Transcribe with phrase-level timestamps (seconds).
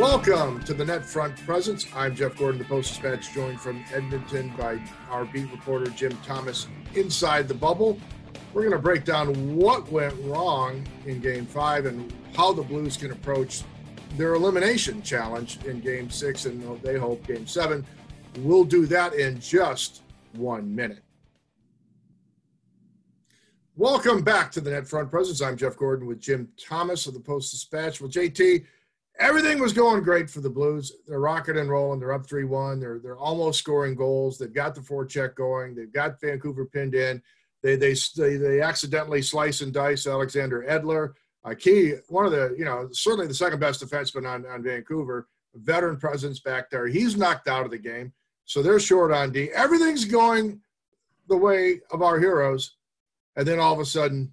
[0.00, 1.86] Welcome to the Net Front Presence.
[1.94, 4.80] I'm Jeff Gordon, the Post Dispatch, joined from Edmonton by
[5.10, 7.98] our beat reporter Jim Thomas inside the bubble.
[8.54, 12.96] We're going to break down what went wrong in Game 5 and how the Blues
[12.96, 13.62] can approach
[14.16, 17.84] their elimination challenge in Game 6 and they hope Game 7.
[18.38, 20.00] We'll do that in just
[20.32, 21.04] one minute.
[23.76, 25.42] Welcome back to the Net Front Presence.
[25.42, 28.00] I'm Jeff Gordon with Jim Thomas of the Post Dispatch.
[28.00, 28.64] Well, JT,
[29.20, 30.92] everything was going great for the Blues.
[31.06, 32.00] They're rocking and rolling.
[32.00, 32.80] They're up three one.
[32.80, 34.38] They're they're almost scoring goals.
[34.38, 35.74] They've got the forecheck going.
[35.74, 37.22] They've got Vancouver pinned in.
[37.62, 41.12] They they they, they accidentally slice and dice Alexander Edler.
[41.44, 45.28] Uh, key one of the you know certainly the second best defenseman on on Vancouver.
[45.54, 46.86] Veteran presence back there.
[46.86, 48.12] He's knocked out of the game,
[48.44, 49.50] so they're short on D.
[49.52, 50.60] Everything's going
[51.28, 52.76] the way of our heroes,
[53.34, 54.32] and then all of a sudden,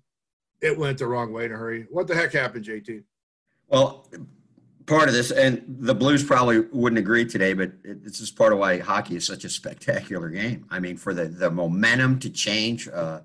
[0.62, 1.88] it went the wrong way in a hurry.
[1.90, 3.04] What the heck happened, JT?
[3.68, 4.08] Well,
[4.88, 8.54] part of this, and the Blues probably wouldn't agree today, but it, this is part
[8.54, 10.66] of why hockey is such a spectacular game.
[10.72, 13.20] I mean, for the, the momentum to change uh,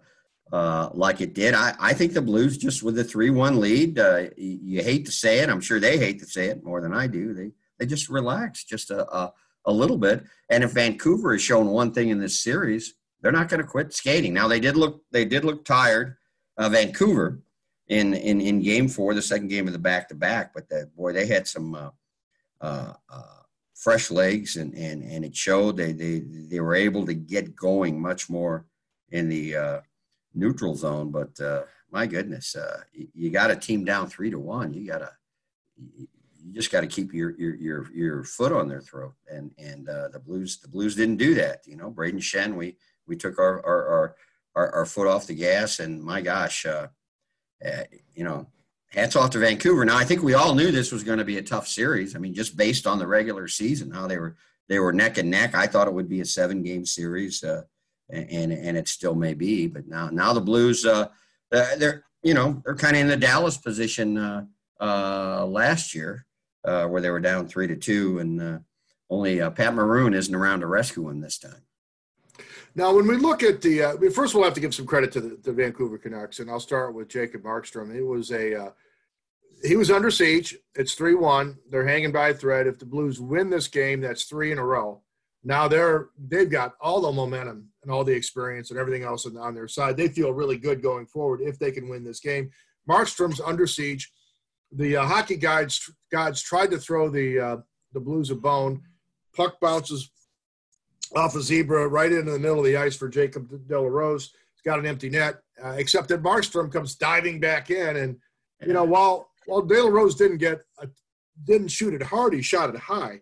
[0.52, 3.98] uh, like it did, I, I think the Blues just with the 3 1 lead,
[3.98, 5.48] uh, you, you, hate to say it.
[5.48, 7.32] I'm sure they hate to say it more than I do.
[7.32, 9.32] They, they just relaxed just a, a,
[9.64, 10.24] a little bit.
[10.50, 13.94] And if Vancouver has shown one thing in this series, they're not going to quit
[13.94, 14.34] skating.
[14.34, 16.16] Now, they did look, they did look tired,
[16.58, 17.40] uh, Vancouver
[17.88, 20.54] in in in game four, the second game of the back to back.
[20.54, 21.90] But that boy, they had some uh,
[22.60, 23.42] uh, uh,
[23.74, 25.76] fresh legs, and and and it showed.
[25.76, 28.66] They they they were able to get going much more
[29.10, 29.80] in the uh,
[30.34, 31.10] neutral zone.
[31.10, 34.72] But uh, my goodness, uh, you, you got a team down three to one.
[34.72, 35.10] You got to
[35.76, 39.14] you just got to keep your, your your your foot on their throat.
[39.30, 41.66] And and the Blues the Blues didn't do that.
[41.66, 44.16] You know, Brayden Schenn, we we took our our our,
[44.54, 46.64] our, our foot off the gas, and my gosh.
[47.64, 48.46] Uh, uh, you know,
[48.88, 49.84] hats off to Vancouver.
[49.84, 52.14] Now, I think we all knew this was going to be a tough series.
[52.14, 54.36] I mean, just based on the regular season, how they were
[54.68, 55.54] they were neck and neck.
[55.54, 57.62] I thought it would be a seven game series, uh,
[58.10, 59.66] and and it still may be.
[59.66, 61.08] But now now the Blues, uh,
[61.50, 64.44] they're you know they're kind of in the Dallas position uh,
[64.80, 66.26] uh, last year,
[66.64, 68.62] uh, where they were down three to two, and
[69.10, 71.62] only Pat Maroon isn't around to rescue them this time.
[72.74, 75.20] Now, when we look at the, uh, first we'll have to give some credit to
[75.20, 77.94] the, the Vancouver Canucks, and I'll start with Jacob Markstrom.
[77.94, 78.70] He was a, uh,
[79.62, 80.56] he was under siege.
[80.74, 81.58] It's three one.
[81.70, 82.66] They're hanging by a thread.
[82.66, 85.02] If the Blues win this game, that's three in a row.
[85.44, 89.54] Now they're they've got all the momentum and all the experience and everything else on
[89.54, 89.96] their side.
[89.96, 92.50] They feel really good going forward if they can win this game.
[92.88, 94.10] Markstrom's under siege.
[94.72, 97.56] The uh, hockey guides gods tried to throw the uh,
[97.92, 98.82] the Blues a bone.
[99.34, 100.10] Puck bounces
[101.14, 104.32] off a zebra right into the middle of the ice for Jacob De La Rose.
[104.54, 108.16] He's got an empty net, uh, except that Markstrom comes diving back in, and
[108.64, 110.88] you know while while De La Rose didn't get a,
[111.44, 113.20] didn't shoot it hard, he shot it high,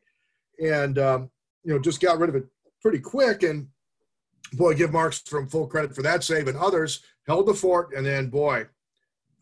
[0.62, 1.30] and um,
[1.64, 2.44] you know just got rid of it
[2.82, 3.42] pretty quick.
[3.42, 3.68] And
[4.52, 8.28] boy, give Markstrom full credit for that save, and others held the fort, and then
[8.28, 8.66] boy,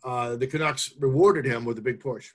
[0.04, 2.31] uh, the Canucks rewarded him with a big push.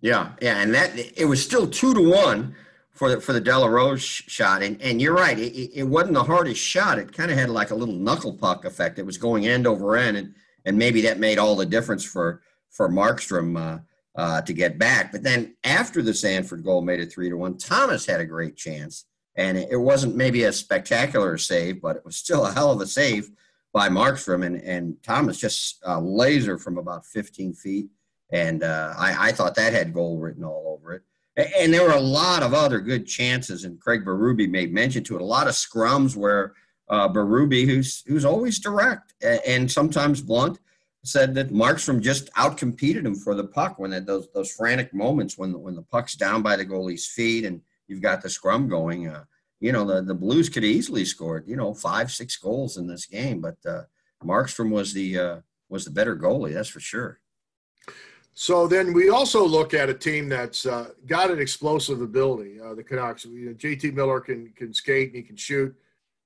[0.00, 2.56] Yeah, yeah, and that it was still two to one
[2.92, 5.38] for the for the De La Rose shot, and and you're right.
[5.38, 6.98] It, it wasn't the hardest shot.
[6.98, 8.98] It kind of had like a little knuckle puck effect.
[8.98, 12.42] It was going end over end, and and maybe that made all the difference for
[12.70, 13.78] for Markstrom uh,
[14.14, 15.10] uh, to get back.
[15.10, 18.56] But then after the Sanford goal made it three to one, Thomas had a great
[18.56, 22.80] chance, and it wasn't maybe a spectacular save, but it was still a hell of
[22.80, 23.30] a save
[23.72, 27.88] by Markstrom, and and Thomas just uh, laser from about 15 feet,
[28.30, 31.02] and uh, I, I thought that had goal written all over it.
[31.36, 35.16] And there were a lot of other good chances, and Craig Berube made mention to
[35.16, 35.22] it.
[35.22, 36.52] A lot of scrums where
[36.88, 39.14] uh, Berube, who's who's always direct
[39.46, 40.58] and sometimes blunt,
[41.04, 45.58] said that Markstrom just outcompeted him for the puck when those those frantic moments when
[45.58, 49.08] when the puck's down by the goalie's feet and you've got the scrum going.
[49.08, 49.24] Uh,
[49.60, 53.06] you know the the Blues could easily scored you know five six goals in this
[53.06, 53.82] game, but uh,
[54.22, 55.36] Markstrom was the uh,
[55.68, 57.20] was the better goalie, that's for sure.
[58.34, 62.60] So then we also look at a team that's uh, got an explosive ability.
[62.60, 63.24] Uh, the Canucks.
[63.24, 65.74] You know, JT Miller can can skate and he can shoot.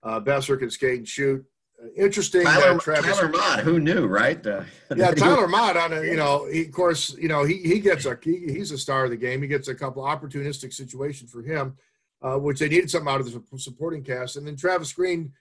[0.02, 1.44] Uh, Boeser can skate and shoot.
[1.82, 2.44] Uh, interesting.
[2.44, 4.44] Tyler, Tyler Motte, who knew, right?
[4.46, 4.62] Uh,
[4.94, 5.76] yeah, Tyler Motte.
[5.76, 8.70] On a, you know, he, of course, you know he he gets a he, he's
[8.70, 9.42] a star of the game.
[9.42, 11.76] He gets a couple opportunistic situations for him,
[12.22, 14.36] uh, which they needed something out of the supporting cast.
[14.36, 15.32] And then Travis Green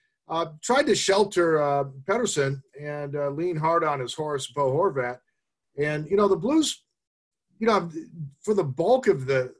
[0.64, 1.60] tried to shelter
[2.06, 5.20] Pettersson and lean hard on his horse, Bo Horvat
[5.78, 6.84] and, you know, the Blues,
[7.60, 7.90] you know,
[8.42, 9.54] for the bulk of the,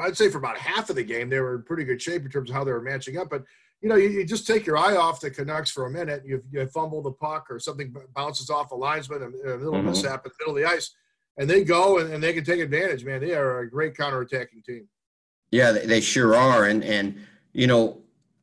[0.00, 2.30] I'd say for about half of the game, they were in pretty good shape in
[2.30, 3.28] terms of how they were matching up.
[3.30, 3.44] But,
[3.80, 6.42] you know, you, you just take your eye off the Canucks for a minute, you,
[6.50, 9.88] you fumble the puck or something bounces off a linesman, a, a little mm-hmm.
[9.88, 10.94] mishap in the middle of the ice.
[11.36, 13.04] and they go and, and they can take advantage.
[13.04, 14.88] Man, they are a great counterattacking team.
[15.50, 17.20] Yeah, they, they sure are, and and
[17.52, 18.02] you know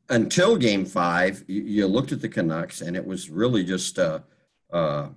[0.10, 4.20] until Game Five, you, you, looked at the Canucks, and it was really just uh,
[4.72, 5.10] uh,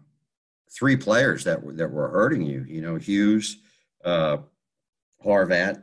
[0.75, 2.65] three players that were that were hurting you.
[2.67, 3.59] You know, Hughes,
[4.05, 4.39] uh,
[5.25, 5.83] Horvat,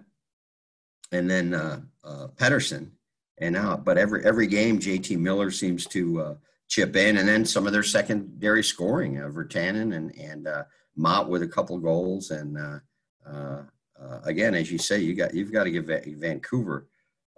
[1.11, 2.91] and then uh, uh, Pettersson.
[3.39, 6.35] And now, but every every game, JT Miller seems to uh,
[6.67, 10.63] chip in, and then some of their secondary scoring, uh, Virtanen and and uh,
[10.95, 12.79] Motte with a couple goals, and uh,
[13.25, 13.63] uh,
[14.01, 16.87] uh, again, as you say, you got you've got to give Vancouver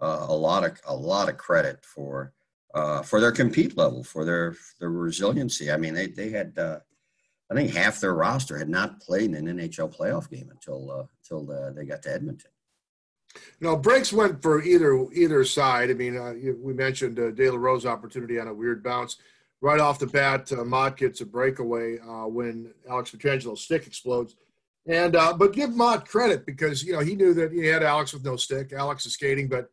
[0.01, 2.33] uh, a lot of a lot of credit for
[2.73, 5.71] uh, for their compete level, for their their resiliency.
[5.71, 6.79] I mean, they they had uh,
[7.51, 11.03] I think half their roster had not played in an NHL playoff game until uh,
[11.21, 12.49] until uh, they got to Edmonton.
[13.59, 15.89] No, breaks went for either either side.
[15.91, 19.17] I mean, uh, we mentioned uh, De La Rose opportunity on a weird bounce.
[19.59, 24.35] Right off the bat, uh, Motte gets a breakaway uh, when Alex Pietrangelo's stick explodes.
[24.87, 28.13] And uh, but give Motte credit because you know he knew that he had Alex
[28.13, 28.71] with no stick.
[28.71, 29.69] Alex is skating, but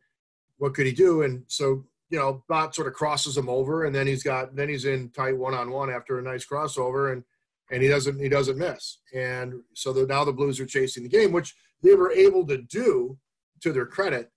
[0.57, 1.21] what could he do?
[1.21, 4.67] And so you know, Motte sort of crosses him over, and then he's got then
[4.67, 7.23] he's in tight one on one after a nice crossover, and
[7.71, 8.99] and he doesn't he doesn't miss.
[9.13, 12.57] And so the, now the Blues are chasing the game, which they were able to
[12.57, 13.17] do
[13.61, 14.31] to their credit.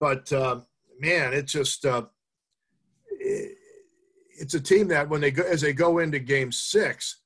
[0.00, 0.60] But uh,
[1.00, 2.04] man, it's just uh,
[3.10, 3.56] it,
[4.38, 7.20] it's a team that when they go as they go into Game Six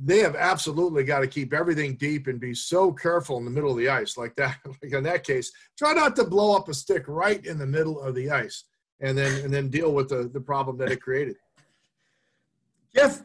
[0.00, 3.70] they have absolutely got to keep everything deep and be so careful in the middle
[3.70, 6.74] of the ice like that like in that case try not to blow up a
[6.74, 8.64] stick right in the middle of the ice
[9.00, 11.36] and then and then deal with the the problem that it created
[12.94, 13.22] jeff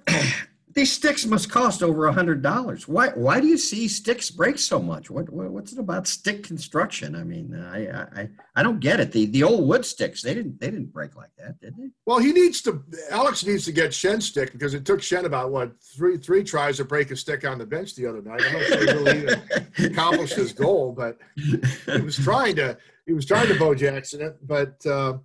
[0.77, 2.87] these sticks must cost over a hundred dollars.
[2.87, 3.09] Why?
[3.09, 5.09] Why do you see sticks break so much?
[5.09, 7.15] What, what, What's it about stick construction?
[7.15, 9.11] I mean, I, I I don't get it.
[9.11, 11.89] The the old wood sticks they didn't they didn't break like that, did they?
[12.05, 12.83] Well, he needs to.
[13.09, 16.77] Alex needs to get Schenn stick because it took Schenn about what three three tries
[16.77, 18.43] to break a stick on the bench the other night.
[18.45, 19.41] I'm not sure he really
[19.91, 22.77] accomplished his goal, but he was trying to
[23.07, 24.37] he was trying to Bo Jackson it.
[24.45, 25.17] But uh,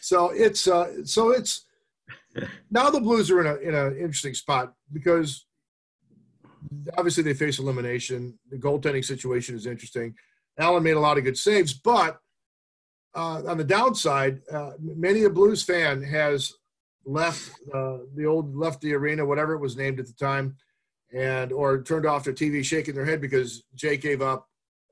[0.00, 1.66] so it's uh, so it's
[2.70, 5.46] now the Blues are in a in an interesting spot because
[6.96, 8.38] obviously they face elimination.
[8.50, 10.14] The goaltending situation is interesting.
[10.58, 12.18] Allen made a lot of good saves, but
[13.14, 16.52] uh, on the downside, uh, many a Blues fan has
[17.04, 20.56] left uh, the old left the arena, whatever it was named at the time,
[21.12, 24.46] and or turned off their TV, shaking their head because Jake gave up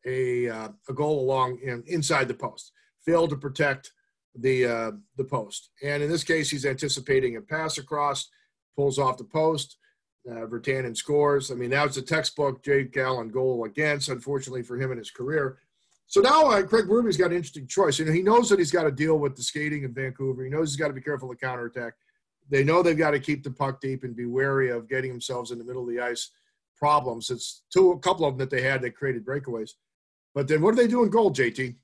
[0.06, 2.72] a uh, a goal along in, inside the post,
[3.04, 3.92] failed to protect
[4.40, 5.70] the uh, the post.
[5.82, 8.28] And in this case, he's anticipating a pass across,
[8.76, 9.76] pulls off the post.
[10.28, 11.50] Uh, Virtanen scores.
[11.50, 15.10] I mean, that was a textbook Jake Allen goal against, unfortunately for him in his
[15.10, 15.58] career.
[16.06, 17.98] So now uh, Craig Berube's got an interesting choice.
[17.98, 20.42] You know, he knows that he's got to deal with the skating in Vancouver.
[20.42, 21.94] He knows he's got to be careful of counterattack.
[22.50, 25.50] They know they've got to keep the puck deep and be wary of getting themselves
[25.50, 26.30] in the middle of the ice
[26.76, 27.30] problems.
[27.30, 29.72] It's two, a couple of them that they had that created breakaways.
[30.34, 31.76] But then what do they do in goal, JT?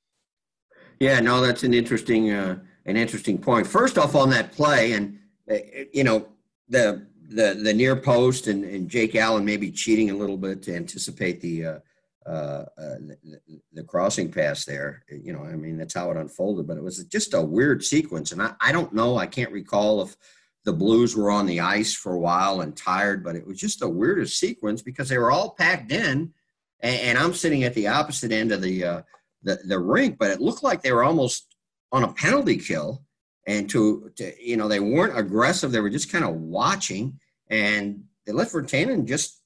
[1.04, 3.66] Yeah, no, that's an interesting uh, an interesting point.
[3.66, 5.18] First off, on that play, and
[5.50, 5.56] uh,
[5.92, 6.28] you know
[6.66, 10.74] the the the near post and, and Jake Allen maybe cheating a little bit to
[10.74, 11.78] anticipate the, uh,
[12.24, 15.04] uh, uh, the, the crossing pass there.
[15.10, 18.32] You know, I mean that's how it unfolded, but it was just a weird sequence,
[18.32, 20.16] and I, I don't know, I can't recall if
[20.64, 23.80] the Blues were on the ice for a while and tired, but it was just
[23.80, 26.32] the weirdest sequence because they were all packed in,
[26.80, 29.02] and, and I'm sitting at the opposite end of the uh,
[29.44, 31.54] the, the rink, but it looked like they were almost
[31.92, 33.02] on a penalty kill.
[33.46, 35.70] And to, to you know, they weren't aggressive.
[35.70, 37.20] They were just kind of watching,
[37.50, 39.42] and they let Virtanen just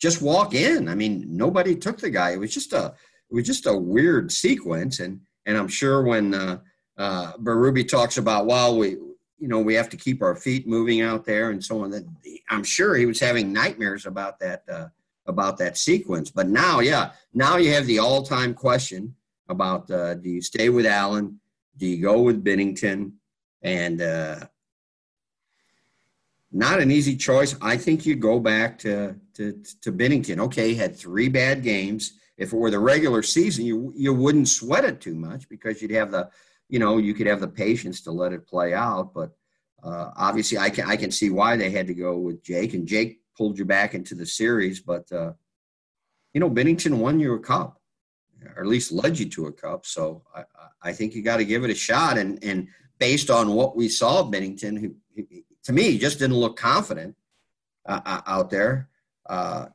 [0.00, 0.88] just walk in.
[0.88, 2.30] I mean, nobody took the guy.
[2.30, 2.94] It was just a
[3.28, 5.00] it was just a weird sequence.
[5.00, 6.58] And and I'm sure when uh,
[6.96, 11.00] uh, Berube talks about, well, we you know we have to keep our feet moving
[11.00, 11.90] out there and so on.
[11.90, 12.04] That
[12.50, 14.86] I'm sure he was having nightmares about that uh,
[15.26, 16.30] about that sequence.
[16.30, 19.16] But now, yeah, now you have the all time question
[19.50, 21.40] about uh, do you stay with Allen?
[21.76, 23.12] Do you go with Binnington?
[23.62, 24.46] And uh,
[26.52, 27.56] not an easy choice.
[27.60, 30.38] I think you go back to, to, to Binnington.
[30.40, 32.14] Okay, had three bad games.
[32.36, 35.90] If it were the regular season, you you wouldn't sweat it too much because you'd
[35.90, 36.30] have the,
[36.68, 39.12] you know, you could have the patience to let it play out.
[39.12, 39.32] But
[39.82, 42.86] uh, obviously, I can I can see why they had to go with Jake, and
[42.86, 44.80] Jake pulled you back into the series.
[44.80, 45.32] But uh,
[46.32, 47.79] you know, Binnington won you a cup
[48.56, 49.86] or at least led you to a cup.
[49.86, 50.44] So I,
[50.82, 52.18] I think you got to give it a shot.
[52.18, 52.68] And and
[52.98, 55.24] based on what we saw of Binnington, who, who
[55.64, 57.16] to me just didn't look confident
[57.86, 58.88] uh, uh out there.
[59.28, 59.66] Uh,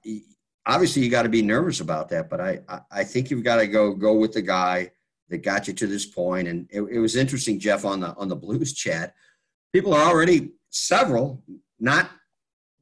[0.66, 2.30] obviously, you got to be nervous about that.
[2.30, 2.60] But I
[2.92, 4.92] I think you've got to go go with the guy
[5.30, 6.48] that got you to this point.
[6.48, 9.14] And it, it was interesting, Jeff, on the on the Blues chat.
[9.74, 11.44] People are already several,
[11.80, 12.10] not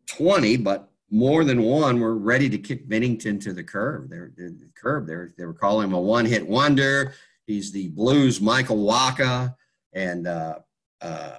[0.08, 4.10] twenty, but more than one were ready to kick Binnington to the curb.
[4.10, 5.06] They're, they're the curb.
[5.06, 7.14] They they were calling him a one-hit wonder.
[7.46, 9.54] He's the Blues Michael Wacha,
[9.94, 10.60] and uh,
[11.02, 11.38] uh,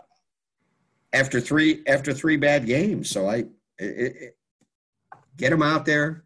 [1.13, 3.37] after three after three bad games, so I
[3.79, 4.37] it, it,
[5.37, 6.25] get him out there,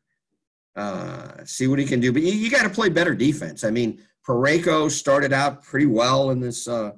[0.77, 2.13] uh, see what he can do.
[2.13, 3.65] But you, you got to play better defense.
[3.65, 6.91] I mean, Parayko started out pretty well in this uh,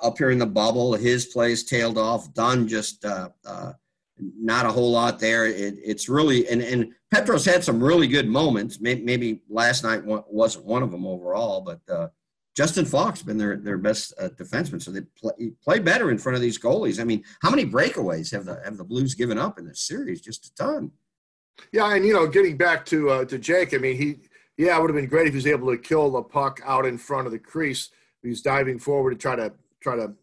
[0.00, 0.94] up here in the bubble.
[0.94, 2.32] His plays tailed off.
[2.32, 3.72] Dunn just uh, uh,
[4.38, 5.46] not a whole lot there.
[5.46, 8.80] It, it's really and and Petros had some really good moments.
[8.80, 12.08] Maybe, last night wasn't one of them overall, but uh,
[12.56, 16.36] Justin Faulk been their their best uh, defenseman, so they play, play better in front
[16.36, 17.00] of these goalies.
[17.00, 20.20] I mean, how many breakaways have the have the Blues given up in this series?
[20.20, 20.92] Just a ton.
[21.72, 24.16] Yeah, and you know, getting back to uh, to Jake, I mean, he
[24.56, 26.86] yeah, it would have been great if he was able to kill the puck out
[26.86, 27.90] in front of the crease.
[28.22, 29.52] He's diving forward to try to
[29.82, 30.14] try to,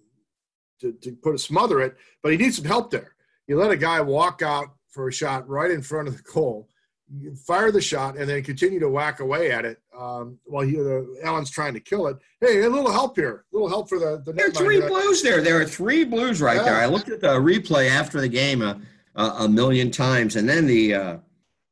[0.82, 3.16] to to put a smother it, but he needs some help there.
[3.50, 6.70] You let a guy walk out for a shot right in front of the goal
[7.18, 10.80] you fire the shot and then continue to whack away at it um, while he,
[10.80, 12.18] uh, Allen's trying to kill it.
[12.40, 14.22] Hey, a little help here, a little help for the.
[14.26, 15.42] the there are three blues there.
[15.42, 16.64] There are three blues right yeah.
[16.64, 16.76] there.
[16.76, 18.80] I looked at the replay after the game a,
[19.16, 21.18] a, a million times, and then the uh,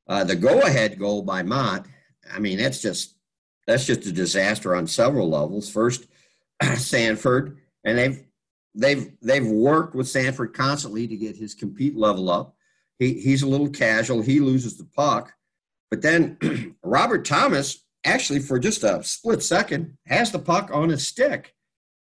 [0.07, 1.86] uh, the go ahead goal by Motte.
[2.34, 3.15] I mean, that's just
[3.67, 5.69] that's just a disaster on several levels.
[5.69, 6.07] First,
[6.75, 8.24] Sanford, and they've
[8.77, 12.57] they've they've worked with Sanford constantly to get his compete level up
[13.00, 14.22] he, he's a little casual.
[14.22, 15.34] He loses the puck.
[15.89, 21.07] But then Robert Thomas, actually, for just a split second, has the puck on his
[21.07, 21.53] stick.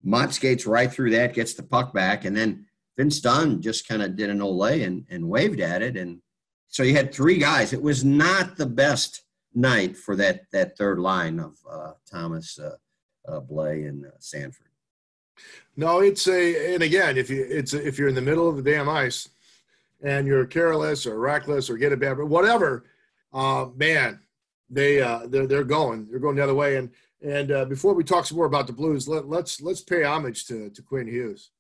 [0.03, 2.65] Motte skates right through that, gets the puck back, and then
[2.97, 5.97] Vince Dunn just kind of did an Olay and, and waved at it.
[5.97, 6.21] And
[6.67, 7.74] so you had three guys.
[7.74, 12.75] It was not the best night for that that third line of uh, Thomas, uh,
[13.27, 14.66] uh, Blais, and uh, Sanford.
[15.75, 18.58] No, it's a and again, if you it's a, if you're in the middle of
[18.58, 19.29] the damn ice,
[20.01, 22.86] and you're careless or reckless or get a bad, whatever,
[23.34, 24.20] uh, man,
[24.70, 26.77] they uh, they're they're going, they're going the other way.
[26.77, 26.89] And
[27.22, 30.46] and uh, before we talk some more about the Blues, let, let's let's pay homage
[30.48, 31.51] to to Quinn Hughes.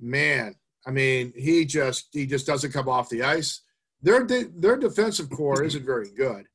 [0.00, 0.54] Man,
[0.86, 3.62] I mean, he just he just doesn't come off the ice.
[4.02, 6.46] Their their defensive core isn't very good.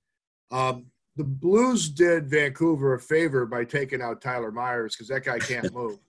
[0.52, 5.40] Um, the Blues did Vancouver a favor by taking out Tyler Myers because that guy
[5.40, 6.00] can't move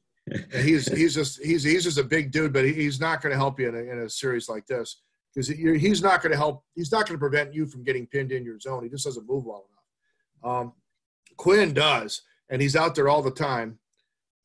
[0.60, 3.60] he's he's just he's he's just a big dude, but he's not going to help
[3.60, 5.02] you in a, in a series like this
[5.32, 6.64] because he's not going to help.
[6.74, 8.82] He's not going to prevent you from getting pinned in your zone.
[8.82, 10.60] He just doesn't move well enough.
[10.60, 10.72] Um,
[11.36, 13.78] Quinn does, and he's out there all the time.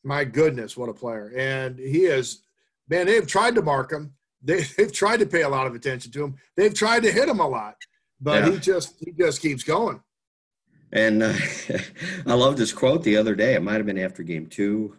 [0.03, 1.31] My goodness, what a player!
[1.35, 2.41] And he is,
[2.89, 3.07] man.
[3.07, 4.13] They've tried to mark him.
[4.43, 6.35] They, they've tried to pay a lot of attention to him.
[6.55, 7.75] They've tried to hit him a lot,
[8.19, 8.51] but yeah.
[8.51, 10.01] he just he just keeps going.
[10.93, 11.33] And uh,
[12.27, 13.55] I loved his quote the other day.
[13.55, 14.97] It might have been after game two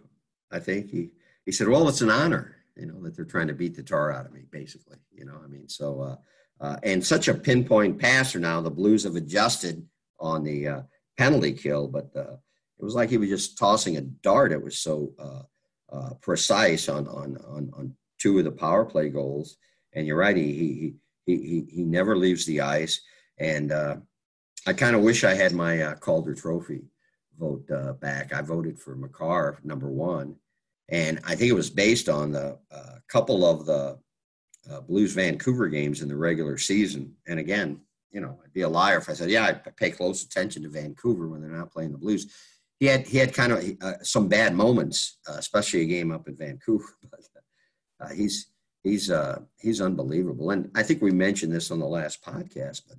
[0.52, 1.10] I think he
[1.44, 4.12] he said, "Well, it's an honor, you know, that they're trying to beat the tar
[4.12, 4.98] out of me, basically.
[5.12, 6.16] You know, I mean, so uh,
[6.60, 8.60] uh, and such a pinpoint passer now.
[8.60, 9.86] The Blues have adjusted
[10.20, 10.82] on the uh,
[11.18, 12.36] penalty kill, but uh,
[12.78, 14.52] it was like he was just tossing a dart.
[14.52, 15.42] It was so uh,
[15.94, 19.56] uh, precise on on on on two of the power play goals.
[19.94, 20.94] And you're right, he he
[21.26, 23.00] he he, he never leaves the ice.
[23.38, 23.72] And
[24.64, 26.82] I kind of wish I had my Calder Trophy
[27.38, 27.68] vote
[28.00, 28.32] back.
[28.32, 30.36] I voted for Makar number one
[30.92, 33.98] and I think it was based on the uh, couple of the
[34.70, 37.14] uh, Blues Vancouver games in the regular season.
[37.26, 37.80] And again,
[38.10, 40.68] you know, I'd be a liar if I said, yeah, I pay close attention to
[40.68, 42.30] Vancouver when they're not playing the Blues.
[42.78, 46.28] He had he had kind of uh, some bad moments, uh, especially a game up
[46.28, 46.84] in Vancouver.
[47.10, 48.48] But uh, he's
[48.82, 50.50] he's uh, he's unbelievable.
[50.50, 52.98] And I think we mentioned this on the last podcast, but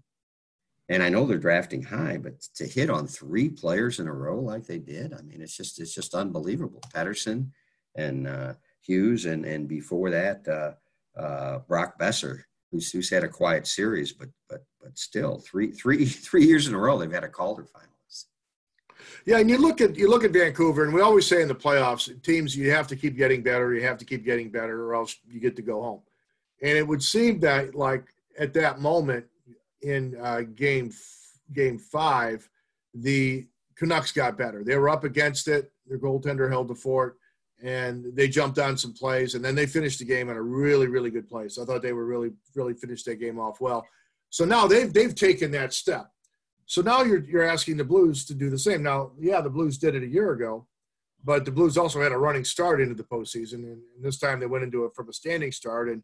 [0.89, 4.39] and I know they're drafting high, but to hit on three players in a row
[4.39, 6.81] like they did, I mean, it's just it's just unbelievable.
[6.95, 7.49] Pettersson,
[7.95, 13.29] and uh, Hughes, and and before that, uh, uh, Brock Boeser, who's who's had a
[13.29, 17.23] quiet series, but but but still three three three years in a row they've had
[17.23, 18.25] a Calder finalist.
[19.25, 21.55] Yeah, and you look at you look at Vancouver, and we always say in the
[21.55, 24.95] playoffs, teams you have to keep getting better, you have to keep getting better, or
[24.95, 26.01] else you get to go home.
[26.61, 28.05] And it would seem that like
[28.37, 29.25] at that moment
[29.81, 30.91] in uh, game
[31.53, 32.49] game five,
[32.93, 34.63] the Canucks got better.
[34.63, 35.71] They were up against it.
[35.87, 37.17] Their goaltender held the fort
[37.63, 40.87] and they jumped on some plays, and then they finished the game in a really,
[40.87, 41.57] really good place.
[41.57, 43.87] I thought they were really, really finished that game off well.
[44.29, 46.09] So now they've they've taken that step.
[46.65, 48.83] So now you're you're asking the Blues to do the same.
[48.83, 50.67] Now, yeah, the Blues did it a year ago,
[51.23, 54.45] but the Blues also had a running start into the postseason, and, this time they
[54.45, 56.03] went into it from a standing start, and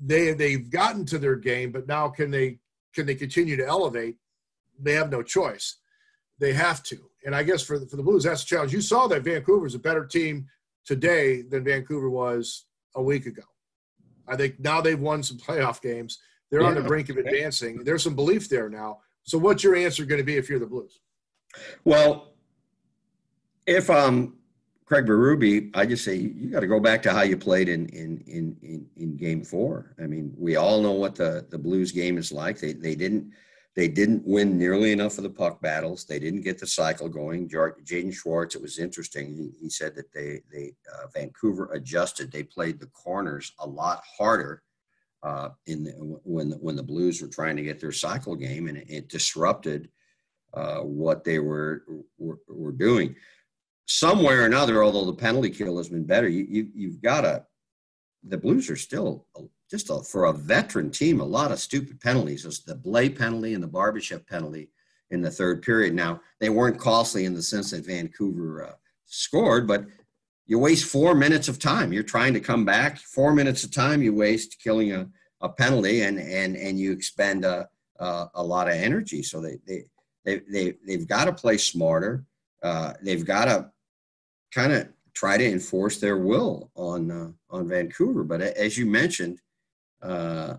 [0.00, 2.60] they they've gotten to their game, but now can they
[2.94, 4.16] can they continue to elevate?
[4.80, 5.78] They have no choice.
[6.38, 6.98] They have to.
[7.24, 8.72] And I guess for the, for the Blues, that's a challenge.
[8.72, 10.46] You saw that Vancouver's a better team
[10.84, 13.42] today than Vancouver was a week ago.
[14.26, 16.18] I think now they've won some playoff games.
[16.50, 16.68] They're yeah.
[16.68, 17.84] on the brink of advancing.
[17.84, 19.00] There's some belief there now.
[19.22, 21.00] So, what's your answer going to be if you're the Blues?
[21.84, 22.34] Well,
[23.66, 24.36] if um
[24.84, 27.86] Craig Berube, I just say you got to go back to how you played in,
[27.88, 29.94] in in in in Game Four.
[30.02, 32.60] I mean, we all know what the the Blues game is like.
[32.60, 33.32] They they didn't
[33.76, 36.04] they didn't win nearly enough of the puck battles.
[36.04, 37.48] They didn't get the cycle going.
[37.48, 39.34] Jaden Schwartz, it was interesting.
[39.34, 42.30] He, he said that they they uh, Vancouver adjusted.
[42.30, 44.62] They played the corners a lot harder
[45.24, 45.92] uh, in the,
[46.24, 49.08] when the, when the Blues were trying to get their cycle game, and it, it
[49.08, 49.88] disrupted
[50.52, 51.82] uh, what they were,
[52.18, 53.16] were, were doing.
[53.86, 57.44] Somewhere or another, although the penalty kill has been better, you, you you've got to.
[58.26, 59.26] The Blues are still
[59.74, 62.42] just a, for a veteran team a lot of stupid penalties.
[62.42, 64.70] There's the Blais penalty and the Barbashev penalty
[65.10, 65.94] in the third period.
[65.94, 68.72] Now they weren't costly in the sense that Vancouver uh,
[69.06, 69.84] scored, but
[70.46, 71.92] you waste four minutes of time.
[71.92, 72.98] You're trying to come back.
[72.98, 75.08] Four minutes of time you waste killing a,
[75.40, 79.22] a penalty, and and and you expend a a, a lot of energy.
[79.22, 79.84] So they they
[80.24, 82.24] they, they they've got to play smarter.
[82.62, 83.70] Uh, they've got to
[84.52, 88.22] kind of try to enforce their will on uh, on Vancouver.
[88.22, 89.40] But as you mentioned,
[90.04, 90.56] uh,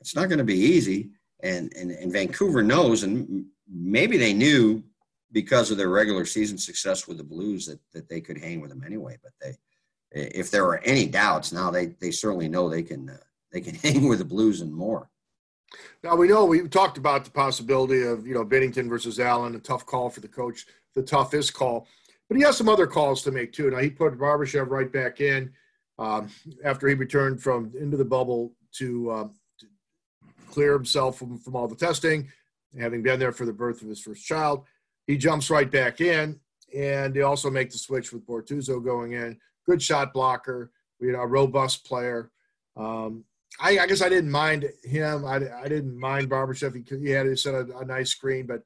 [0.00, 1.10] it's not going to be easy.
[1.42, 4.82] And, and and Vancouver knows, and maybe they knew
[5.32, 8.70] because of their regular season success with the Blues that that they could hang with
[8.70, 9.16] them anyway.
[9.22, 9.56] But they,
[10.12, 13.16] if there are any doubts now, they they certainly know they can uh,
[13.52, 15.08] they can hang with the Blues and more.
[16.02, 19.60] Now we know we talked about the possibility of you know Binnington versus Allen, a
[19.60, 21.86] tough call for the coach, the toughest call,
[22.28, 23.70] but he has some other calls to make too.
[23.70, 25.52] Now he put Barbashev right back in
[25.98, 26.28] um,
[26.64, 29.66] after he returned from into the bubble to, uh, to
[30.50, 32.28] clear himself from, from all the testing,
[32.78, 34.64] having been there for the birth of his first child.
[35.06, 36.38] He jumps right back in,
[36.74, 39.38] and they also make the switch with Bortuzzo going in.
[39.66, 42.30] Good shot blocker, you know, a robust player.
[42.76, 43.24] Um,
[43.60, 45.24] I, I, guess I didn't mind him.
[45.24, 46.74] I, I didn't mind Barbashev.
[46.74, 48.62] He, he had he set a, a, nice screen, but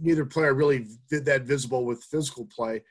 [0.00, 2.82] neither player really did that visible with physical play.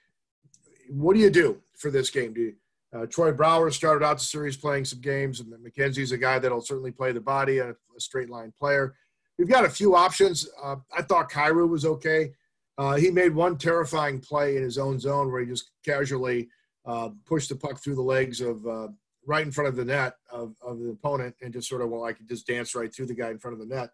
[0.89, 2.33] What do you do for this game?
[2.33, 2.53] Do you,
[2.95, 6.61] uh, Troy Brouwer started out the series playing some games, and McKenzie's a guy that'll
[6.61, 8.95] certainly play the body and a, straight line player.
[9.37, 10.47] We've got a few options.
[10.63, 12.31] Uh, I thought Kyrou was okay.
[12.77, 16.47] Uh, he made one terrifying play in his own zone where he just casually
[16.85, 18.87] uh, pushed the puck through the legs of uh,
[19.25, 22.03] right in front of the net of, of the opponent and just sort of, well,
[22.03, 23.89] I could just dance right through the guy in front of the net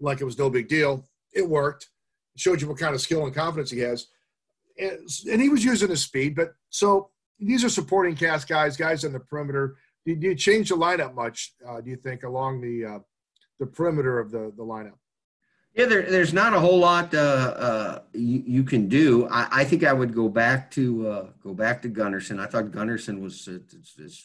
[0.00, 1.06] like it was no big deal.
[1.32, 1.88] It worked.
[2.34, 4.08] It showed you what kind of skill and confidence he has.
[4.78, 9.04] And, and he was using his speed, but so these are supporting cast guys, guys
[9.04, 9.76] on the perimeter.
[10.04, 11.54] Do, you change the lineup much?
[11.66, 12.98] Uh, do you think along the uh,
[13.58, 14.98] the perimeter of the the lineup?
[15.74, 19.28] Yeah, there, there's not a whole lot uh, uh, you, you, can do.
[19.28, 22.40] I, I, think I would go back to uh, go back to Gunnarsson.
[22.40, 23.46] I thought Gunnarsson was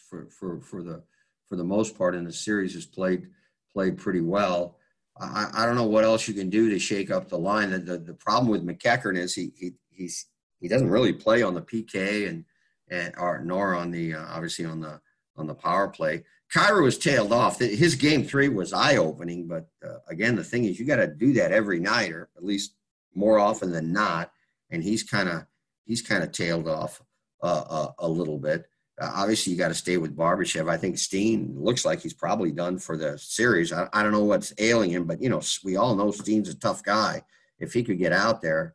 [0.08, 1.02] for, for for the
[1.48, 3.28] for the most part in the series has played
[3.70, 4.78] played pretty well.
[5.20, 7.70] I, I don't know what else you can do to shake up the line.
[7.70, 10.26] The, the, the problem with MacEachern is he, he he's
[10.58, 12.46] he doesn't really play on the PK and
[12.92, 15.00] and or nor on the uh, obviously on the
[15.36, 16.22] on the power play.
[16.54, 17.58] Kyrou was tailed off.
[17.58, 21.06] His game three was eye opening, but uh, again, the thing is, you got to
[21.06, 22.74] do that every night, or at least
[23.14, 24.30] more often than not.
[24.70, 25.46] And he's kind of
[25.84, 27.00] he's kind of tailed off
[27.42, 28.66] uh, uh a little bit.
[29.00, 30.68] Uh, obviously, you got to stay with Barbashev.
[30.68, 33.72] I think Steen looks like he's probably done for the series.
[33.72, 36.54] I, I don't know what's ailing him, but you know, we all know Steen's a
[36.54, 37.22] tough guy.
[37.58, 38.74] If he could get out there,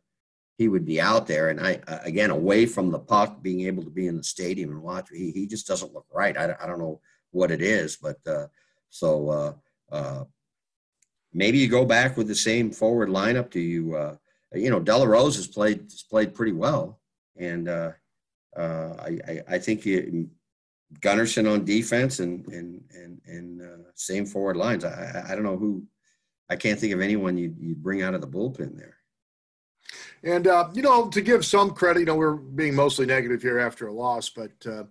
[0.58, 1.48] he would be out there.
[1.50, 4.82] And I, again, away from the puck, being able to be in the stadium and
[4.82, 6.36] watch, he, he just doesn't look right.
[6.36, 8.48] I, I don't know what it is, but uh,
[8.90, 9.52] so uh,
[9.94, 10.24] uh,
[11.32, 13.50] maybe you go back with the same forward lineup.
[13.50, 14.16] Do you, uh,
[14.52, 16.98] you know, De La Rose has played has played pretty well,
[17.36, 17.92] and uh,
[18.56, 20.28] uh, I, I, I think you,
[21.00, 24.84] Gunnarsson on defense and and and and same forward lines.
[24.84, 25.84] I, I don't know who.
[26.50, 28.97] I can't think of anyone you'd, you'd bring out of the bullpen there.
[30.24, 33.58] And, uh, you know, to give some credit, you know, we're being mostly negative here
[33.58, 34.84] after a loss, but uh,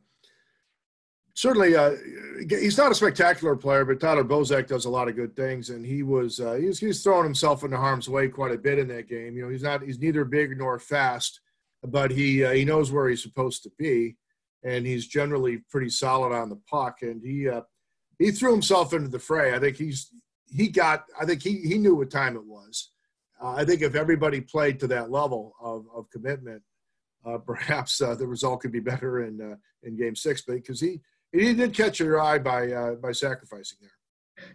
[1.33, 1.95] certainly uh,
[2.49, 5.69] he's not a spectacular player, but Tyler Bozak does a lot of good things.
[5.69, 8.87] And he was, uh, he's, he's throwing himself into harm's way quite a bit in
[8.87, 9.35] that game.
[9.35, 11.41] You know, he's not, he's neither big nor fast,
[11.83, 14.15] but he, uh, he knows where he's supposed to be.
[14.63, 17.01] And he's generally pretty solid on the puck.
[17.01, 17.61] And he, uh,
[18.17, 19.53] he threw himself into the fray.
[19.53, 20.09] I think he's,
[20.49, 22.91] he got, I think he, he knew what time it was
[23.41, 26.62] uh, I think if everybody played to that level of, of commitment,
[27.26, 30.41] uh, perhaps uh, the result could be better in uh, in Game Six.
[30.41, 31.00] Because he
[31.32, 33.91] he did catch your eye by uh, by sacrificing there.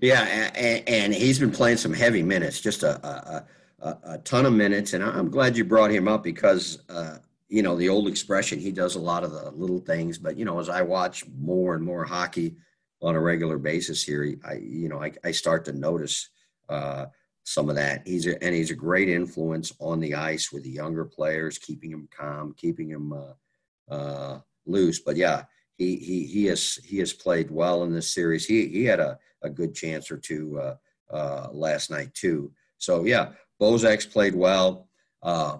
[0.00, 0.22] Yeah,
[0.54, 3.46] and, and, he's been playing some heavy minutes, just a, a,
[3.80, 7.18] a, a, ton of minutes, and I'm glad you brought him up because uh,
[7.48, 10.18] you know the old expression he does a lot of the little things.
[10.18, 12.56] But you know, as I watch more and more hockey
[13.00, 16.30] on a regular basis here, I you know I, I start to notice
[16.68, 17.06] uh,
[17.44, 18.06] some of that.
[18.06, 21.90] He's a, and he's a great influence on the ice with the younger players, keeping
[21.90, 25.00] them calm, keeping them uh, uh, loose.
[25.00, 25.44] But yeah,
[25.76, 28.46] he he he has he has played well in this series.
[28.46, 30.76] He he had a, a good chance or two uh,
[31.14, 32.52] uh, last night too.
[32.78, 34.88] So yeah, Bozak's played well.
[35.22, 35.58] Uh,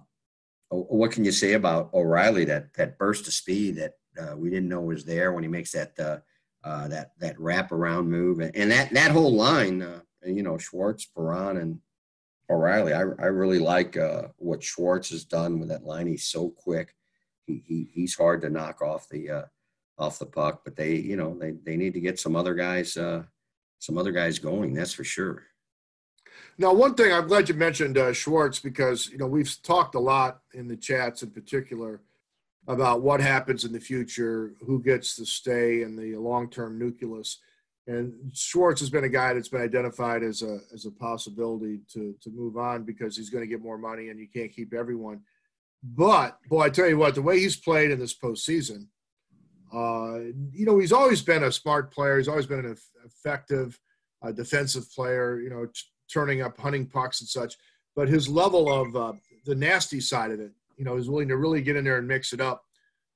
[0.71, 2.45] what can you say about O'Reilly?
[2.45, 5.73] That that burst of speed that uh, we didn't know was there when he makes
[5.73, 6.23] that
[6.65, 10.59] uh, uh, that that wrap around move, and, that that whole line, uh, you know,
[10.59, 11.79] Schwartz, Perron, and
[12.51, 12.93] O'Reilly.
[12.93, 16.07] I I really like uh, what Schwartz has done with that line.
[16.07, 16.95] He's so quick.
[17.47, 19.43] He, he he's hard to knock off the uh,
[19.99, 22.97] off the puck, but they you know they they need to get some other guys
[23.83, 24.75] some other guys going.
[24.75, 25.43] That's for sure.
[26.57, 30.01] Now, one thing I'm glad you mentioned uh, Schwartz because you know we've talked a
[30.01, 32.01] lot in the chats in particular
[32.69, 37.39] about what happens in the future, who gets to stay in the long-term nucleus,
[37.87, 42.15] and Schwartz has been a guy that's been identified as a as a possibility to
[42.21, 45.21] to move on because he's going to get more money and you can't keep everyone.
[45.83, 48.87] But boy, I tell you what, the way he's played in this postseason,
[49.75, 52.19] uh, you know, he's always been a smart player.
[52.19, 53.81] He's always been an effective
[54.25, 55.41] uh, defensive player.
[55.41, 55.67] You know,
[56.13, 57.57] turning up hunting pucks and such.
[57.97, 59.13] But his level of uh,
[59.45, 62.07] the nasty side of it, you know, is willing to really get in there and
[62.07, 62.65] mix it up,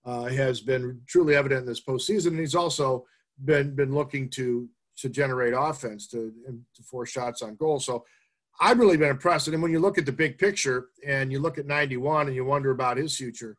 [0.04, 2.28] uh, has been truly evident in this postseason.
[2.28, 3.04] And he's also
[3.44, 6.32] been been looking to to generate offense to
[6.74, 7.80] to force shots on goal.
[7.80, 8.04] So
[8.60, 9.48] I've really been impressed.
[9.48, 12.44] And when you look at the big picture and you look at 91 and you
[12.44, 13.56] wonder about his future,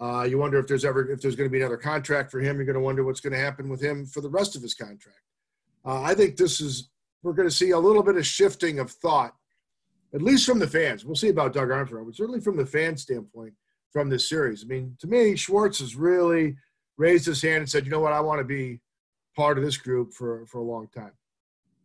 [0.00, 2.56] uh, you wonder if there's ever if there's going to be another contract for him.
[2.56, 4.74] You're going to wonder what's going to happen with him for the rest of his
[4.74, 5.20] contract.
[5.84, 6.90] Uh, I think this is
[7.22, 9.34] we're going to see a little bit of shifting of thought,
[10.16, 11.04] at least from the fans.
[11.04, 13.52] We'll see about Doug Armstrong, but certainly from the fan standpoint
[13.92, 14.64] from this series.
[14.64, 16.56] I mean, to me, Schwartz has really
[16.96, 18.80] raised his hand and said, you know what, I want to be
[19.36, 21.12] part of this group for, for a long time.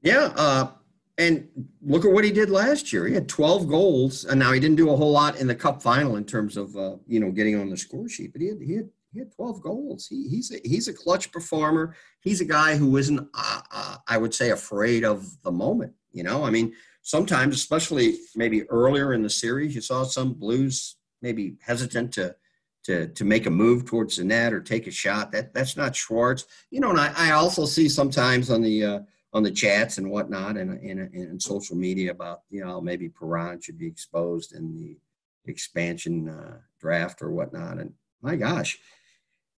[0.02, 0.32] Yeah.
[0.36, 0.72] Uh,
[1.17, 1.48] and
[1.82, 3.06] look at what he did last year.
[3.06, 5.84] He had 12 goals, and now he didn't do a whole lot in the cup
[5.84, 8.62] final in terms of, uh, you know, getting on the score sheet, but he had,
[8.62, 10.08] he had he had 12 goals.
[10.08, 11.96] He, he's a, he's a clutch performer.
[12.22, 15.94] He's a guy who isn't, uh, uh, I would say, afraid of the moment.
[16.13, 20.96] You know, I mean, sometimes, especially maybe earlier in the series, you saw some Blues
[21.22, 22.36] maybe hesitant to
[22.84, 25.32] to to make a move towards the net or take a shot.
[25.32, 26.46] That that's not Schwartz.
[26.72, 29.00] You know, and I, I also see sometimes on the uh,
[29.34, 33.78] on the chats and whatnot and in, social media about you know maybe Perron should
[33.78, 34.98] be exposed in the
[35.46, 37.80] expansion uh, draft or whatnot.
[37.80, 38.78] And my gosh,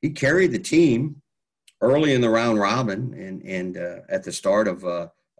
[0.00, 1.22] he carried the team
[1.80, 4.84] early in the round robin and and uh, at the start of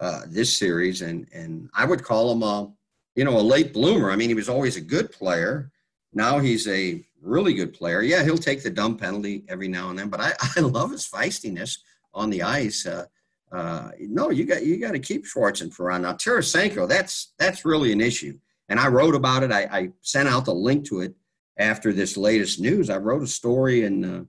[0.02, 2.70] uh, this series, and and I would call him a
[3.14, 4.10] you know a late bloomer.
[4.10, 5.70] I mean, he was always a good player.
[6.12, 8.02] Now he's a really good player.
[8.02, 11.08] Yeah, he'll take the dumb penalty every now and then, but I, I love his
[11.08, 11.78] feistiness
[12.12, 12.84] on the ice.
[12.84, 13.06] Uh,
[13.52, 16.02] uh, no, you got you got to keep Schwartz and Perron.
[16.02, 18.36] Now Tarasenko, that's that's really an issue,
[18.68, 19.52] and I wrote about it.
[19.52, 21.14] I, I sent out the link to it
[21.58, 22.90] after this latest news.
[22.90, 24.24] I wrote a story in uh,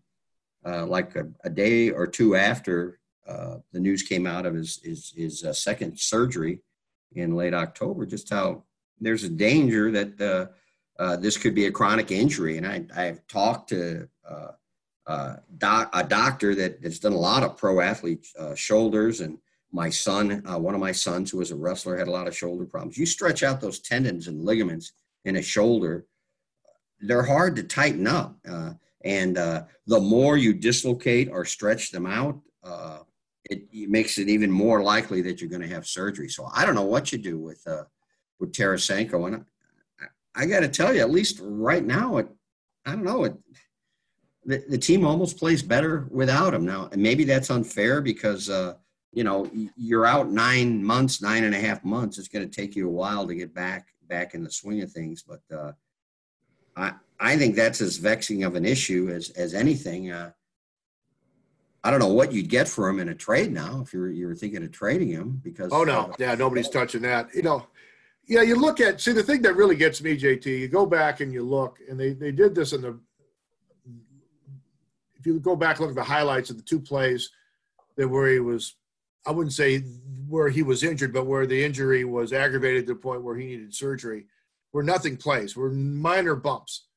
[0.69, 4.81] uh, like a, a, day or two after uh, the news came out of his
[4.83, 6.59] his, his uh, second surgery
[7.13, 8.63] in late October, just how
[8.99, 12.57] there's a danger that uh, uh, this could be a chronic injury.
[12.57, 14.07] And I I've talked to
[15.07, 19.37] uh, doc, a doctor that has done a lot of pro athlete shoulders and
[19.71, 22.63] my son, one of my sons who was a wrestler, had a lot of shoulder
[22.63, 22.97] problems.
[22.97, 24.93] You stretch out those tendons and ligaments
[25.25, 26.05] in a shoulder,
[26.99, 28.37] they're hard to tighten up.
[29.03, 32.99] And the more you dislocate or stretch them out, uh,
[33.49, 36.29] it, makes it even more likely that you're going to have surgery.
[36.29, 37.83] So I don't know what you do with uh,
[38.39, 39.45] with Tarasenko, and
[40.35, 42.27] I, I got to tell you, at least right now, it
[42.85, 43.35] I don't know it.
[44.45, 48.75] The, the team almost plays better without him now, and maybe that's unfair because uh,
[49.13, 52.17] you know you're out nine months, nine and a half months.
[52.17, 54.91] It's going to take you a while to get back back in the swing of
[54.91, 55.71] things, but uh,
[56.75, 60.11] I I think that's as vexing of an issue as as anything.
[60.11, 60.31] Uh,
[61.83, 64.35] I don't know what you'd get for him in a trade now if you're you're
[64.35, 65.71] thinking of trading him because.
[65.71, 67.33] Oh no, uh, yeah, nobody's touching that.
[67.35, 67.67] You know,
[68.25, 70.45] yeah, you look at see the thing that really gets me, JT.
[70.45, 72.99] You go back and you look, and they they did this in the.
[75.15, 77.29] If you go back look at the highlights of the two plays,
[77.95, 78.75] that where he was,
[79.25, 79.79] I wouldn't say
[80.27, 83.45] where he was injured, but where the injury was aggravated to the point where he
[83.45, 84.25] needed surgery,
[84.71, 86.87] where nothing plays, where minor bumps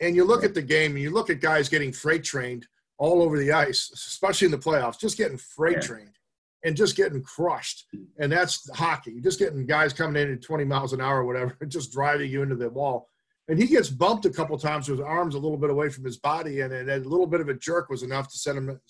[0.00, 2.66] and you look at the game and you look at guys getting freight trained
[3.00, 5.80] all over the ice, especially in the playoffs, just getting freight yeah.
[5.80, 6.18] trained
[6.62, 7.86] and just getting crushed.
[8.18, 9.20] And that's hockey.
[9.20, 12.42] Just getting guys coming in at 20 miles an hour or whatever, just driving you
[12.42, 13.08] into the wall.
[13.48, 16.04] And he gets bumped a couple times with his arms a little bit away from
[16.04, 18.80] his body, and, and a little bit of a jerk was enough to send him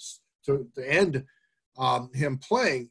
[0.44, 1.24] to, to end
[1.78, 2.90] um, him playing,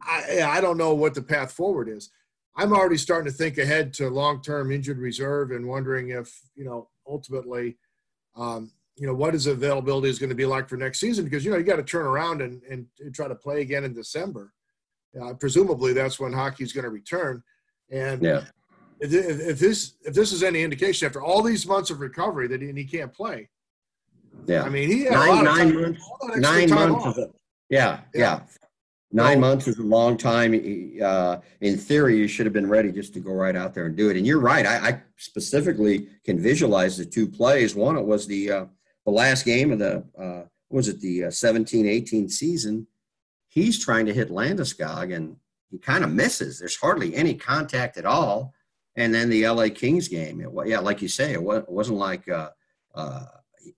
[0.00, 2.10] I, I don't know what the path forward is.
[2.56, 6.88] I'm already starting to think ahead to long-term injured reserve and wondering if you know
[7.06, 7.78] ultimately,
[8.36, 11.44] um, you know, what his availability is going to be like for next season because
[11.44, 14.52] you know you got to turn around and, and try to play again in December.
[15.20, 17.42] Uh, presumably, that's when hockey's going to return.
[17.90, 18.44] And Yeah.
[19.00, 22.62] if, if, this if this is any indication after all these months of recovery that
[22.62, 23.48] he, and he can't play,
[24.46, 24.62] Yeah.
[24.62, 26.00] I mean he nine nine months.
[26.06, 27.30] a lot of extra Nine months is a,
[27.70, 28.20] yeah, Yeah.
[28.20, 28.40] yeah.
[29.14, 30.52] Nine months is a long time.
[31.02, 33.94] Uh, in theory, you should have been ready just to go right out there and
[33.94, 34.16] do it.
[34.16, 34.64] And you're right.
[34.64, 37.74] I, I specifically can visualize the two plays.
[37.74, 38.64] One, it was the uh,
[39.04, 42.86] the last game of the uh, was it the uh, 17-18 season.
[43.48, 45.36] He's trying to hit Landeskog and
[45.70, 46.58] he kind of misses.
[46.58, 48.54] There's hardly any contact at all.
[48.96, 51.98] And then the LA Kings game, it, yeah, like you say, it, wa- it wasn't
[51.98, 52.50] like uh,
[52.94, 53.24] uh,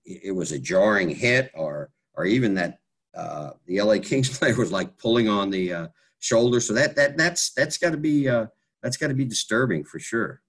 [0.05, 2.79] it, it was a jarring hit or or even that
[3.15, 5.87] uh, the LA Kings player was like pulling on the uh,
[6.19, 6.59] shoulder.
[6.59, 8.47] So that that that's that's got to be uh,
[8.83, 10.41] that's got to be disturbing for sure.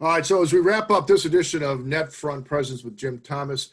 [0.00, 3.20] All right, so as we wrap up this edition of Net Front Presence with Jim
[3.20, 3.70] Thomas,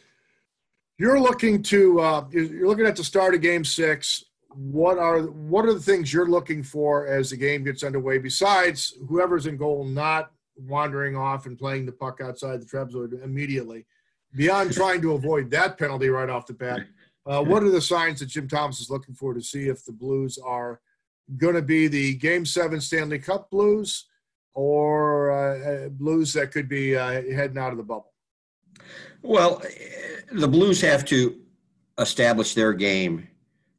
[1.00, 4.26] you're looking to uh, you're looking at the start of Game Six.
[4.50, 8.20] What are what are the things you're looking for as the game gets underway?
[8.20, 13.88] Besides whoever's in goal not wandering off and playing the puck outside the trapezoid immediately,
[14.36, 16.82] beyond trying to avoid that penalty right off the bat,
[17.26, 19.92] uh, what are the signs that Jim Thomas is looking for to see if the
[19.92, 20.82] Blues are
[21.38, 24.06] going to be the Game Seven Stanley Cup Blues?
[24.54, 28.12] Or uh, uh, blues that could be uh, heading out of the bubble?
[29.22, 31.40] Well, eh, the Blues have to
[32.00, 33.28] establish their game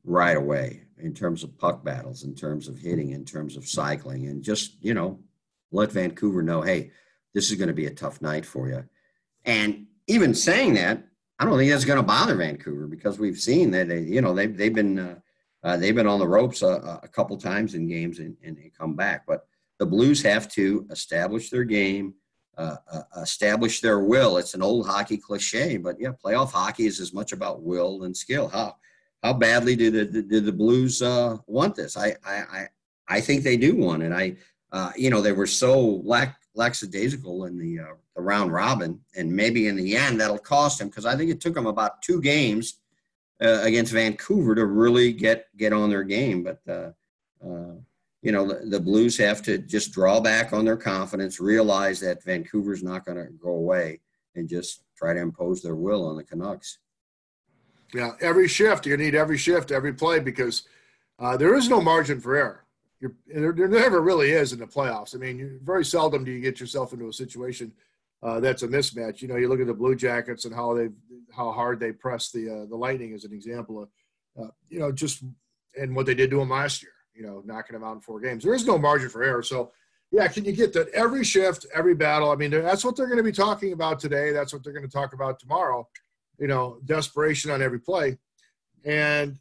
[0.04, 4.28] right away in terms of puck battles, in terms of hitting, in terms of cycling,
[4.28, 5.18] and just you know
[5.72, 6.90] let Vancouver know, hey,
[7.34, 8.84] this is going to be a tough night for you.
[9.44, 11.02] And even saying that,
[11.38, 14.34] I don't think that's going to bother Vancouver because we've seen that they, you know
[14.34, 15.16] they've they've been uh,
[15.64, 18.94] uh, they've been on the ropes a, a couple times in games and, and come
[18.94, 19.46] back, but
[19.82, 22.14] the Blues have to establish their game,
[22.56, 24.36] uh, uh, establish their will.
[24.36, 28.16] It's an old hockey cliche, but yeah, playoff hockey is as much about will and
[28.16, 28.46] skill.
[28.46, 28.76] How
[29.24, 31.96] how badly do the do the Blues uh, want this?
[31.96, 32.68] I, I I
[33.08, 34.12] I think they do want it.
[34.12, 34.36] I
[34.70, 39.34] uh, you know they were so lack lackadaisical in the uh, the round robin, and
[39.34, 42.20] maybe in the end that'll cost them because I think it took them about two
[42.20, 42.78] games
[43.42, 46.94] uh, against Vancouver to really get get on their game, but.
[48.22, 52.22] You know, the, the Blues have to just draw back on their confidence, realize that
[52.22, 54.00] Vancouver's not going to go away,
[54.34, 56.78] and just try to impose their will on the Canucks.
[57.92, 60.62] Yeah, every shift you need every shift, every play because
[61.18, 62.64] uh, there is no margin for error.
[63.26, 65.14] There, there never really is in the playoffs.
[65.14, 67.72] I mean, you, very seldom do you get yourself into a situation
[68.22, 69.20] uh, that's a mismatch.
[69.20, 70.88] You know, you look at the Blue Jackets and how they
[71.34, 73.88] how hard they press the uh, the Lightning as an example of,
[74.40, 75.24] uh, you know, just
[75.76, 76.92] and what they did to them last year.
[77.14, 78.44] You know, knocking them out in four games.
[78.44, 79.42] There is no margin for error.
[79.42, 79.72] So,
[80.10, 82.30] yeah, can you get that every shift, every battle?
[82.30, 84.32] I mean, that's what they're going to be talking about today.
[84.32, 85.88] That's what they're going to talk about tomorrow.
[86.38, 88.18] You know, desperation on every play,
[88.84, 89.38] and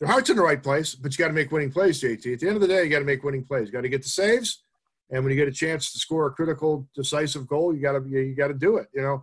[0.00, 0.94] their heart's in the right place.
[0.94, 2.34] But you got to make winning plays, JT.
[2.34, 3.66] At the end of the day, you got to make winning plays.
[3.66, 4.64] You got to get the saves,
[5.10, 8.08] and when you get a chance to score a critical, decisive goal, you got to
[8.08, 8.88] you got to do it.
[8.92, 9.22] You know,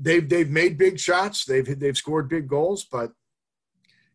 [0.00, 1.44] they've they've made big shots.
[1.44, 3.12] They've they've scored big goals, but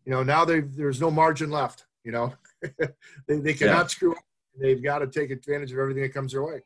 [0.06, 1.86] you know now there's no margin left.
[2.04, 2.34] You know,
[3.28, 3.88] they they cannot Yeah.
[3.88, 4.24] screw up.
[4.60, 6.62] They've got to take advantage of everything that comes their way.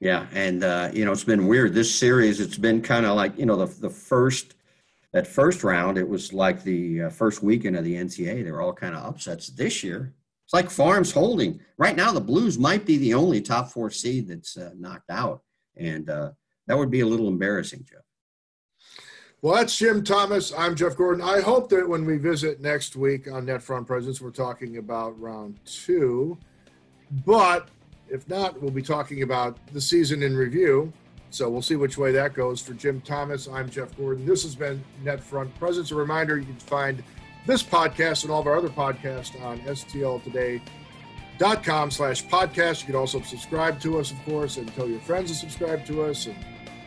[0.00, 1.74] Yeah, and uh, you know it's been weird.
[1.74, 4.54] This series, it's been kind of like you know the the first
[5.12, 5.96] that first round.
[5.98, 8.44] It was like the uh, first weekend of the NCAA.
[8.44, 9.48] They were all kind of upsets.
[9.48, 10.12] This year,
[10.44, 11.60] it's like Farms holding.
[11.78, 15.42] Right now, the Blues might be the only top four seed that's uh, knocked out,
[15.76, 16.30] and uh,
[16.66, 18.02] that would be a little embarrassing, Jeff.
[19.42, 20.52] Well, that's Jim Thomas.
[20.56, 21.20] I'm Jeff Gordon.
[21.20, 25.20] I hope that when we visit next week on Net Front Presence, we're talking about
[25.20, 26.38] round two.
[27.26, 27.66] But
[28.08, 30.92] if not, we'll be talking about the season in review.
[31.30, 32.62] So we'll see which way that goes.
[32.62, 34.24] For Jim Thomas, I'm Jeff Gordon.
[34.24, 35.90] This has been Net Front Presence.
[35.90, 37.02] A reminder you can find
[37.44, 42.82] this podcast and all of our other podcasts on stltoday.com slash podcast.
[42.82, 46.04] You can also subscribe to us, of course, and tell your friends to subscribe to
[46.04, 46.26] us.
[46.26, 46.36] And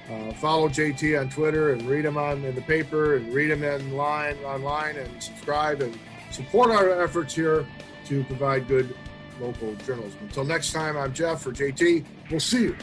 [0.09, 3.63] uh, follow JT on Twitter and read him on in the paper and read him
[3.63, 5.97] online online and subscribe and
[6.31, 7.65] support our efforts here
[8.05, 8.95] to provide good
[9.39, 10.19] local journalism.
[10.21, 12.05] Until next time, I'm Jeff for JT.
[12.29, 12.77] We'll see you